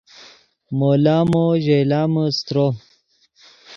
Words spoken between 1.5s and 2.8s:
ژئے لامے استرو